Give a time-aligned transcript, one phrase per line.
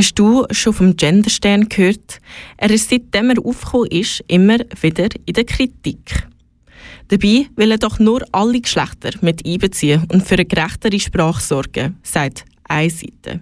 [0.00, 2.20] Hast du schon vom Genderstern gehört?
[2.56, 6.26] Er ist seitdem er aufgekommen ist, immer wieder in der Kritik.
[7.08, 11.98] Dabei will er doch nur alle Geschlechter mit einbeziehen und für eine gerechtere Sprache sorgen,
[12.02, 13.40] sagt eine Seite.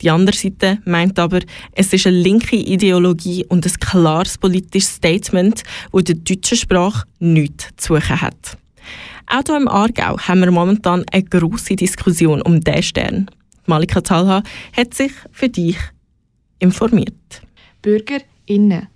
[0.00, 1.40] Die andere Seite meint aber,
[1.72, 5.62] es ist eine linke Ideologie und ein klares politisches Statement,
[5.92, 8.56] das der deutschen Sprache nichts zu suchen hat.
[9.26, 13.30] Auch hier im Aargau haben wir momentan eine grosse Diskussion um diesen Stern.
[13.66, 14.42] Malika Talha
[14.74, 15.76] hat sich für dich
[16.58, 17.42] informiert.
[17.82, 18.88] BürgerInnen,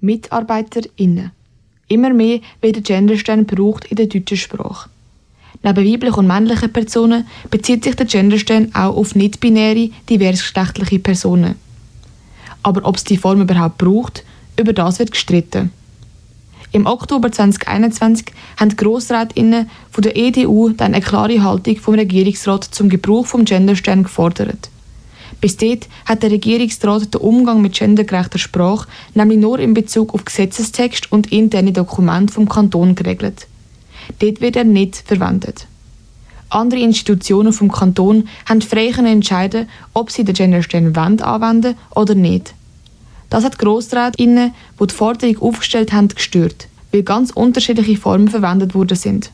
[0.00, 1.32] MitarbeiterInnen.
[1.88, 4.88] Immer mehr wird der Genderstern gebraucht in der deutschen Sprache.
[5.62, 11.56] Neben weiblichen und männlichen Personen bezieht sich der Genderstern auch auf nicht-binäre, diversgeschlechtliche Personen.
[12.62, 14.24] Aber ob es die Form überhaupt braucht,
[14.58, 15.70] über das wird gestritten.
[16.72, 18.26] Im Oktober 2021
[18.58, 23.44] haben die Grossrätinnen von der EDU dann eine klare Haltung vom Regierungsrat zum Gebrauch vom
[23.44, 24.69] Genderstern gefordert.
[25.40, 30.24] Bis dort hat der Regierungsrat den Umgang mit gendergerechter Sprache nämlich nur in Bezug auf
[30.24, 33.46] Gesetzestext und interne Dokumente vom Kanton geregelt.
[34.18, 35.66] Dort wird er nicht verwendet.
[36.50, 42.54] Andere Institutionen vom Kanton haben frei entscheiden, ob sie den Genderstern anwenden oder nicht.
[43.30, 48.96] Das hat GrossrätInnen, die die Forderung aufgestellt haben, gestört, weil ganz unterschiedliche Formen verwendet worden
[48.96, 49.30] sind.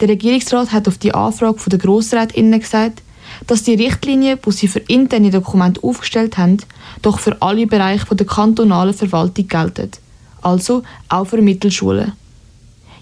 [0.00, 3.02] Der Regierungsrat hat auf die Anfrage der GrossrätInnen gesagt,
[3.46, 6.58] dass die Richtlinien, die sie für interne Dokumente aufgestellt haben,
[7.02, 9.90] doch für alle Bereiche der kantonalen Verwaltung gelten.
[10.42, 12.12] Also auch für Mittelschulen.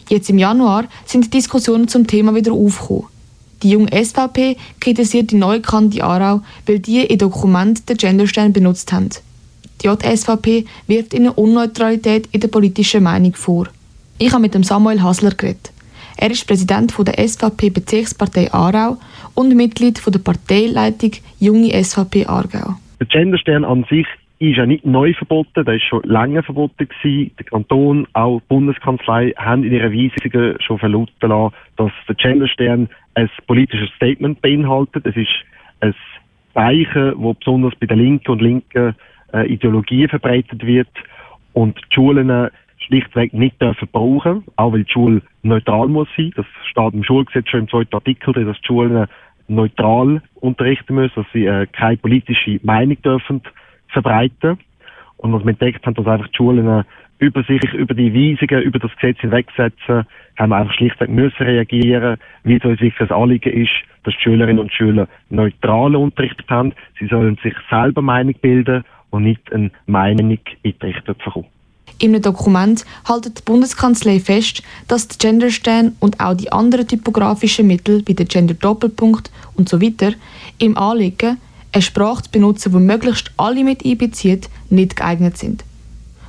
[0.08, 3.06] Jetzt im Januar sind die Diskussionen zum Thema wieder aufgekommen.
[3.62, 8.92] Die junge SVP kritisiert die neue Kante Aarau, weil die in Dokumenten den Genderstern benutzt
[8.92, 9.08] haben.
[9.82, 13.68] Die JSVP wirft ihnen Unneutralität in der politischen Meinung vor.
[14.18, 15.72] Ich habe mit dem Samuel Hasler geredet.
[16.16, 18.96] Er ist Präsident der SVP-Bezirkspartei Aarau
[19.36, 22.74] und Mitglied der Parteileitung Junge SVP Aargau.
[22.98, 24.06] Der Genderstern an sich
[24.38, 27.30] ist ja nicht neu verboten, der ist schon lange verboten gewesen.
[27.38, 32.88] Der Kanton, auch die Bundeskanzlei haben in ihren Weisungen schon verlauten lassen, dass der Genderstern
[33.14, 35.06] ein politisches Statement beinhaltet.
[35.06, 35.30] Es ist
[35.80, 35.94] ein
[36.52, 38.94] Zeichen, das besonders bei der linken und linken
[39.32, 40.88] äh, Ideologien verbreitet wird
[41.52, 42.50] und die Schulen
[42.86, 46.32] schlichtweg nicht dürfen brauchen, auch weil die Schule neutral muss sein.
[46.36, 49.06] Das steht im Schulgesetz schon im zweiten Artikel dass die Schulen
[49.48, 53.42] neutral unterrichten müssen, dass sie äh, keine politische Meinung dürfen
[53.88, 54.58] verbreiten.
[55.18, 56.84] Und was wir entdeckt haben, dass einfach die Schulen äh,
[57.18, 62.18] über sich, über die Weisungen, über das Gesetz hinwegsetzen, haben wir einfach schlichtweg müssen reagieren,
[62.44, 63.72] wie es uns wirklich ein Anliegen ist,
[64.04, 66.74] dass die Schülerinnen und Schüler neutralen Unterricht haben.
[66.98, 71.46] Sie sollen sich selber Meinung bilden und nicht eine Meinung eingerichtet bekommen.
[71.98, 77.66] In einem Dokument hält die Bundeskanzlei fest, dass der Genderstern und auch die anderen typografischen
[77.66, 80.12] Mittel wie der Gender-Doppelpunkt und so weiter
[80.58, 81.38] im Anliegen,
[81.72, 85.64] eine Sprache zu benutzen, die möglichst alle mit einbezieht, nicht geeignet sind.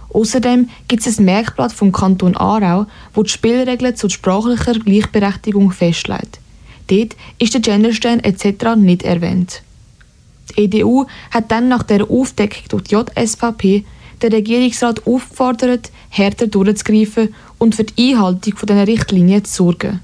[0.09, 6.39] Außerdem gibt es ein Merkblatt vom Kanton Aarau, wo die Spielregeln zur sprachlicher Gleichberechtigung festlegt.
[6.87, 8.75] Dort ist der Genderstern etc.
[8.77, 9.61] nicht erwähnt.
[10.49, 13.83] Die EDU hat dann nach der Aufdeckung durch die JSVP
[14.21, 19.99] den Regierungsrat aufgefordert, härter durchzugreifen und für die Einhaltung dieser Richtlinien zu sorgen.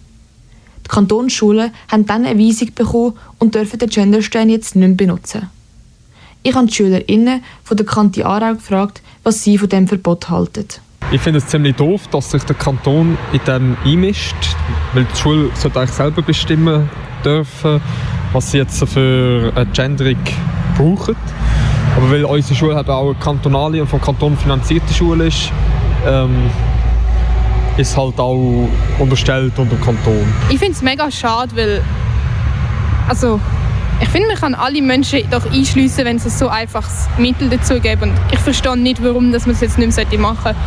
[0.86, 5.50] Die Kantonsschulen haben dann eine Weisung bekommen und dürfen den Genderstein jetzt nicht mehr benutzen.
[6.44, 10.66] Ich habe die SchülerInnen von der Kante Aarau gefragt, was sie von dem Verbot halten.
[11.12, 14.36] Ich finde es ziemlich doof, dass sich der Kanton in dem einmischt,
[14.94, 16.90] weil die Schule sollte eigentlich selber bestimmen
[17.24, 17.82] dürfen,
[18.34, 20.18] was sie jetzt für eine Genderung
[20.76, 21.16] brauchen.
[21.96, 25.52] Aber weil unsere Schule halt auch eine kantonale und vom Kanton finanzierte Schule ist,
[26.08, 26.50] ähm,
[27.78, 28.68] ist halt auch
[29.00, 30.26] unterstellt unter dem Kanton.
[30.50, 31.84] Ich finde es mega schade, weil
[33.08, 33.40] also
[34.02, 38.02] ich finde, man kann alle Menschen doch einschliessen, wenn es so einfaches Mittel dazu gibt.
[38.02, 40.58] Und ich verstehe nicht, warum dass man es jetzt nicht mehr machen sollte.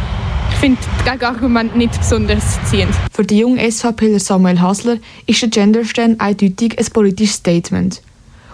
[0.51, 2.95] Ich finde das Gegenargument nicht besonders ziehend.
[3.13, 8.01] Für die junge SVPler Samuel Hasler ist der Genderstern eindeutig ein politisches Statement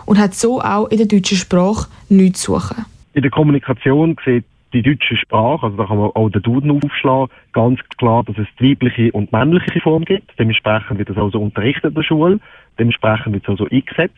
[0.07, 2.85] und hat so auch in der deutschen Sprache nichts zu suchen.
[3.15, 7.29] In der Kommunikation sieht die deutsche Sprache, also da kann man auch den Duden aufschlagen,
[7.53, 10.31] ganz klar, dass es die weibliche und männliche Form gibt.
[10.39, 12.41] Dementsprechend wird das also unterrichtet in der Schule,
[12.79, 14.17] dementsprechend wird es also eingesetzt.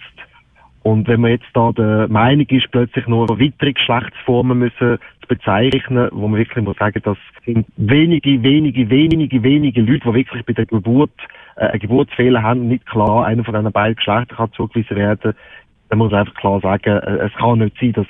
[0.84, 6.10] Und wenn man jetzt da der Meinung ist, plötzlich nur weitere Geschlechtsformen müssen zu bezeichnen,
[6.12, 7.16] wo man wirklich muss sagen, das
[7.46, 11.10] sind wenige, wenige, wenige, wenige Leute, die wirklich bei der Geburt
[11.56, 15.34] äh, einen Geburtsfehler haben, nicht klar einer von diesen beiden Geschlechtern kann zugewiesen werden,
[15.94, 18.06] dann muss einfach klar sagen, äh, es kann nicht sein, dass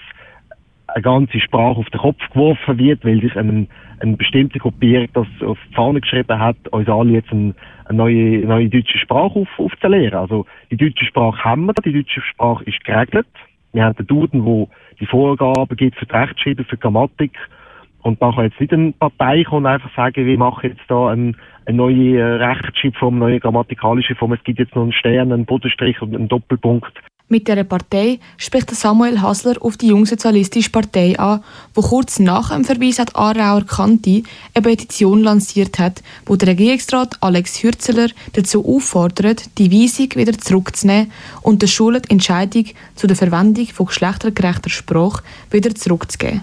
[0.87, 3.67] eine ganze Sprache auf den Kopf geworfen wird, weil sich eine,
[4.01, 7.55] eine bestimmte Gruppierung das auf die Fahne geschrieben hat, uns alle jetzt ein,
[7.85, 10.19] eine neue, neue deutsche Sprache auf, aufzulehren.
[10.19, 13.27] Also die deutsche Sprache haben wir, die deutsche Sprache ist geregelt
[13.73, 14.67] Wir haben den Duden, der
[14.99, 17.33] die Vorgaben gibt für die Rechtschreibung, für die Grammatik.
[18.03, 21.09] Und da kann jetzt nicht eine Partei kommen und einfach sagen, wir machen jetzt da
[21.09, 21.37] ein,
[21.67, 24.33] eine neue äh, Rechtschreibform, eine neue grammatikalische Form.
[24.33, 26.93] Es gibt jetzt noch einen Stern, einen Bodenstrich und einen Doppelpunkt.
[27.29, 31.43] Mit dieser Partei spricht Samuel Hasler auf die Jungsozialistische Partei an,
[31.73, 34.23] wo kurz nach dem Verweis an die Aarauer Kante
[34.53, 41.11] eine Petition lanciert hat, wo der Regierungsrat Alex Hürzeler dazu auffordert, die Weisung wieder zurückzunehmen
[41.41, 46.43] und der Schule die Entscheidung zu der Verwendung von geschlechtergerechter Sprache wieder zurückzugeben.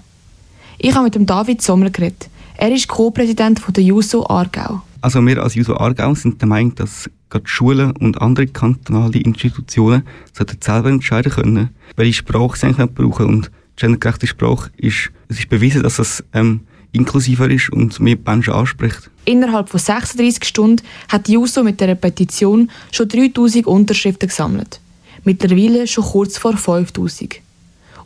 [0.79, 2.27] Ich habe mit dem David Sommer geredet.
[2.57, 4.81] Er ist Co-Präsident der JUSO Aargau.
[5.01, 10.03] Also wir als JUSO Aargau sind der Meinung, dass gerade Schulen und andere kantonale Institutionen
[10.33, 13.25] sollten selber entscheiden können, welche Sprache sie eigentlich brauchen.
[13.25, 16.61] Und gendergerechte Sprache ist, es ist bewiesen, dass es ähm,
[16.91, 19.09] inklusiver ist und mehr Menschen anspricht.
[19.25, 24.79] Innerhalb von 36 Stunden hat die JUSO mit der Petition schon 3000 Unterschriften gesammelt.
[25.23, 27.41] Mittlerweile schon kurz vor 5000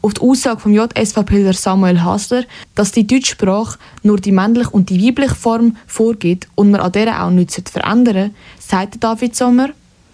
[0.05, 2.43] auf die Aussage vom JSVPler Samuel Hasler,
[2.75, 6.91] dass die deutsche Sprache nur die männliche und die weibliche Form vorgibt und man an
[6.91, 9.69] der auch nichts verändern sagt David Sommer.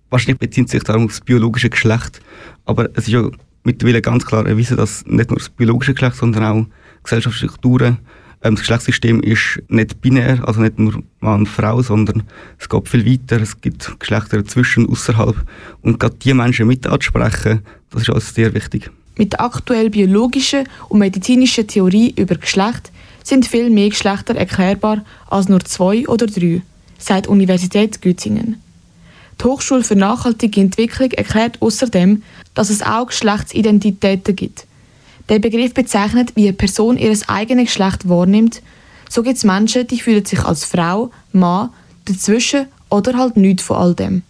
[0.10, 2.22] Wahrscheinlich bezieht sich darum auf das biologische Geschlecht,
[2.66, 3.30] aber es ist ja
[3.64, 6.66] mittlerweile ganz klar erwiesen, dass nicht nur das biologische Geschlecht, sondern auch
[7.04, 7.98] Gesellschaftsstrukturen
[8.44, 12.24] ähm, das Geschlechtssystem ist nicht binär, also nicht nur Mann und Frau, sondern
[12.58, 13.40] es geht viel weiter.
[13.40, 15.36] Es gibt Geschlechter dazwischen, außerhalb.
[15.82, 17.62] Und gerade die Menschen mit anzusprechen,
[17.92, 18.90] das ist alles sehr wichtig.
[19.18, 22.92] Mit der aktuellen biologischen und medizinischen Theorie über Geschlecht
[23.24, 26.62] sind viel mehr Geschlechter erklärbar als nur zwei oder drei,
[26.98, 28.62] sagt Universität Göttingen.
[29.40, 32.24] Die Hochschule für nachhaltige Entwicklung erklärt außerdem,
[32.54, 34.66] dass es auch Geschlechtsidentitäten gibt.
[35.30, 38.62] Der Begriff bezeichnet, wie eine Person ihr eigenes Geschlecht wahrnimmt.
[39.10, 41.70] So gibt es Menschen, die fühlen sich als Frau, Mann,
[42.06, 44.24] dazwischen oder halt nichts von all dem.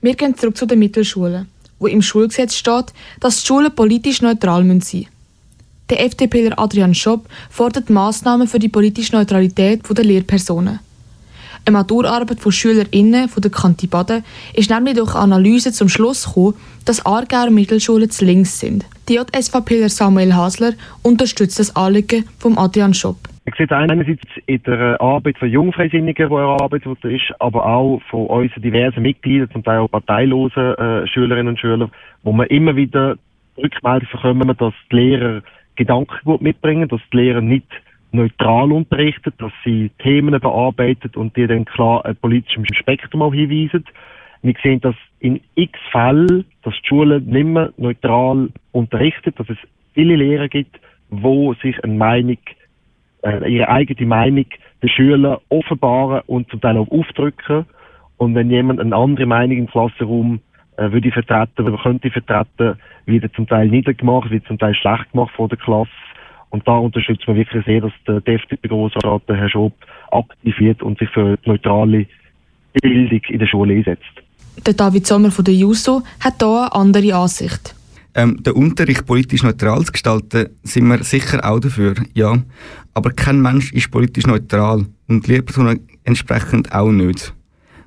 [0.00, 1.48] Wir gehen zurück zu den Mittelschulen
[1.80, 5.06] wo im Schulgesetz steht, dass die Schulen politisch neutral sein müssen.
[5.90, 10.78] Der FDPler Adrian Schopp fordert Massnahmen für die politische Neutralität der Lehrpersonen.
[11.64, 14.24] Eine Maturarbeit von SchülerInnen von der Kante Baden
[14.54, 16.54] ist nämlich durch Analyse zum Schluss gekommen,
[16.84, 18.86] dass Aargauer Mittelschulen zu links sind.
[19.08, 23.28] Die JSVPler Samuel Hasler unterstützt das Anliegen von Adrian Schopp.
[23.50, 28.62] Ich sehe einerseits in der Arbeit von Jungfreisinnigen, die erarbeitet ist, aber auch von unseren
[28.62, 31.90] diversen Mitgliedern, zum Teil auch parteilosen äh, Schülerinnen und Schülern,
[32.22, 33.16] wo wir immer wieder
[33.58, 35.42] Rückmeldungen bekommen, dass die Lehrer
[35.74, 37.66] Gedankengut mitbringen, dass die Lehrer nicht
[38.12, 43.84] neutral unterrichten, dass sie Themen bearbeiten und die dann klar ein politisches Spektrum auch hinweisen.
[44.42, 49.58] Wir sehen dass in x Fällen, dass die Schulen nicht mehr neutral unterrichtet, dass es
[49.94, 52.38] viele Lehrer gibt, wo sich eine Meinung
[53.22, 54.46] ihre eigene Meinung
[54.82, 57.66] den Schülern offenbaren und zum Teil auch aufdrücken.
[58.16, 60.40] Und wenn jemand eine andere Meinung im Klassenraum
[60.76, 65.12] äh, würde vertreten oder könnte vertreten, wird er zum Teil niedergemacht, wird zum Teil schlecht
[65.12, 65.90] gemacht vor der Klasse.
[66.50, 69.72] Und da unterstützt man wirklich sehr, dass der FDP-Grossrat, Herr Schob,
[70.10, 72.06] aktiv wird und sich für neutrale
[72.82, 74.02] Bildung in der Schule einsetzt.
[74.66, 77.74] Der David Sommer von der JUSO hat hier eine andere Ansicht.
[78.14, 82.42] Ähm, den Unterricht politisch neutral zu gestalten, sind wir sicher auch dafür, ja.
[82.92, 87.34] Aber kein Mensch ist politisch neutral und Lehrpersonen entsprechend auch nicht.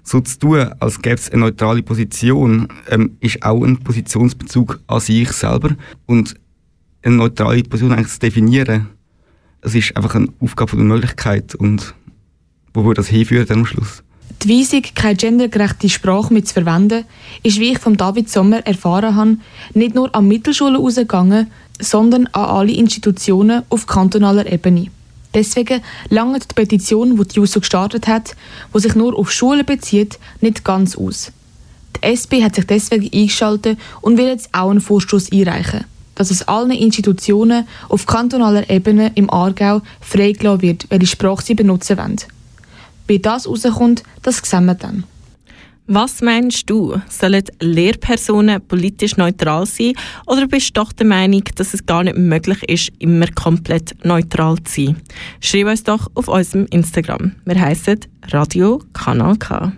[0.03, 4.99] So zu tun, als gäbe es eine neutrale Position, ähm, ist auch ein Positionsbezug an
[4.99, 5.75] sich selber.
[6.05, 6.35] Und
[7.03, 8.89] eine neutrale Position eigentlich zu definieren,
[9.61, 11.95] das ist einfach eine Aufgabe der Möglichkeit und
[12.73, 14.02] wo würde das hinführen dann am Schluss?
[14.41, 17.05] Die Weisung, keine gendergerechte Sprache mehr zu verwenden,
[17.43, 19.37] ist, wie ich von David Sommer erfahren habe,
[19.73, 24.87] nicht nur an Mittelschulen ausgegangen, sondern an alle Institutionen auf kantonaler Ebene.
[25.33, 28.35] Deswegen langt die Petition, die die JUSO gestartet hat,
[28.73, 31.31] die sich nur auf Schulen bezieht, nicht ganz aus.
[31.95, 35.85] Die SP hat sich deswegen eingeschaltet und will jetzt auch einen Vorstoß einreichen,
[36.15, 41.97] dass es allen Institutionen auf kantonaler Ebene im Aargau freigelassen wird, welche Sprache sie benutzen
[41.97, 42.17] wollen.
[43.07, 45.03] Wie das rauskommt, das sehen wir dann.
[45.85, 46.95] Was meinst du?
[47.09, 49.93] Sollen Lehrpersonen politisch neutral sein
[50.25, 54.55] oder bist du doch der Meinung, dass es gar nicht möglich ist, immer komplett neutral
[54.63, 55.01] zu sein?
[55.41, 57.33] Schreib uns doch auf unserem Instagram.
[57.43, 57.99] Wir heißen
[58.31, 59.73] Radio Kanal K.